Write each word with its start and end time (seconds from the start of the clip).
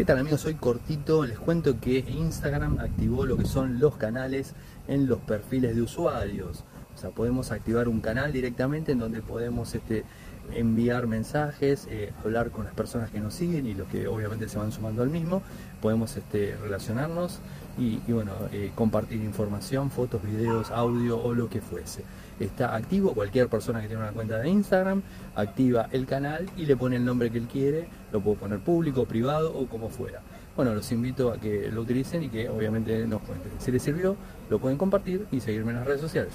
¿Qué 0.00 0.06
tal 0.06 0.18
amigos? 0.18 0.40
Soy 0.40 0.54
cortito, 0.54 1.26
les 1.26 1.38
cuento 1.38 1.78
que 1.78 1.98
Instagram 1.98 2.78
activó 2.78 3.26
lo 3.26 3.36
que 3.36 3.44
son 3.44 3.78
los 3.80 3.96
canales 3.96 4.54
en 4.88 5.06
los 5.06 5.18
perfiles 5.18 5.76
de 5.76 5.82
usuarios. 5.82 6.64
Sea, 7.00 7.10
podemos 7.10 7.50
activar 7.50 7.88
un 7.88 8.02
canal 8.02 8.30
directamente 8.30 8.92
en 8.92 8.98
donde 8.98 9.22
podemos 9.22 9.74
este, 9.74 10.04
enviar 10.54 11.06
mensajes, 11.06 11.88
eh, 11.90 12.12
hablar 12.22 12.50
con 12.50 12.66
las 12.66 12.74
personas 12.74 13.10
que 13.10 13.20
nos 13.20 13.32
siguen 13.32 13.66
y 13.66 13.72
los 13.72 13.88
que 13.88 14.06
obviamente 14.06 14.50
se 14.50 14.58
van 14.58 14.70
sumando 14.70 15.02
al 15.02 15.08
mismo. 15.08 15.40
Podemos 15.80 16.14
este, 16.18 16.54
relacionarnos 16.60 17.40
y, 17.78 18.00
bueno, 18.12 18.32
eh, 18.52 18.70
compartir 18.74 19.22
información, 19.22 19.90
fotos, 19.90 20.22
videos, 20.22 20.70
audio 20.70 21.18
o 21.18 21.32
lo 21.32 21.48
que 21.48 21.62
fuese. 21.62 22.04
Está 22.38 22.76
activo, 22.76 23.14
cualquier 23.14 23.48
persona 23.48 23.80
que 23.80 23.86
tiene 23.86 24.02
una 24.02 24.12
cuenta 24.12 24.36
de 24.36 24.50
Instagram 24.50 25.02
activa 25.36 25.88
el 25.92 26.04
canal 26.04 26.50
y 26.54 26.66
le 26.66 26.76
pone 26.76 26.96
el 26.96 27.04
nombre 27.06 27.30
que 27.30 27.38
él 27.38 27.48
quiere, 27.50 27.88
lo 28.12 28.20
puedo 28.20 28.36
poner 28.36 28.58
público, 28.58 29.06
privado 29.06 29.56
o 29.56 29.66
como 29.68 29.88
fuera. 29.88 30.20
Bueno, 30.54 30.74
los 30.74 30.92
invito 30.92 31.32
a 31.32 31.38
que 31.38 31.70
lo 31.72 31.80
utilicen 31.80 32.24
y 32.24 32.28
que 32.28 32.50
obviamente 32.50 33.06
nos 33.06 33.22
cuenten. 33.22 33.52
Si 33.58 33.72
les 33.72 33.82
sirvió, 33.82 34.16
lo 34.50 34.58
pueden 34.58 34.76
compartir 34.76 35.26
y 35.32 35.40
seguirme 35.40 35.70
en 35.70 35.78
las 35.78 35.86
redes 35.86 36.02
sociales. 36.02 36.34